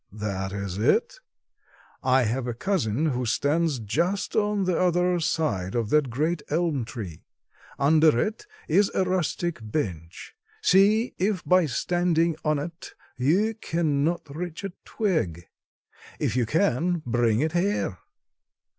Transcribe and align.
"That 0.13 0.51
is 0.51 0.79
it. 0.79 1.19
I 2.01 2.23
have 2.23 2.47
a 2.47 2.55
cousin 2.55 3.05
who 3.13 3.23
stands 3.27 3.77
just 3.77 4.35
on 4.35 4.63
the 4.63 4.79
other 4.79 5.19
side 5.19 5.75
of 5.75 5.91
that 5.91 6.09
great 6.09 6.41
elm 6.49 6.85
tree. 6.85 7.21
Under 7.77 8.19
it 8.19 8.47
is 8.67 8.89
a 8.95 9.03
rustic 9.03 9.59
bench. 9.61 10.33
See 10.63 11.13
if 11.19 11.45
by 11.45 11.67
standing 11.67 12.35
on 12.43 12.57
it 12.57 12.95
you 13.15 13.53
cannot 13.53 14.35
reach 14.35 14.63
a 14.63 14.73
twig. 14.85 15.47
If 16.17 16.35
you 16.35 16.47
can, 16.47 17.03
bring 17.05 17.41
it 17.41 17.51
here." 17.51 17.99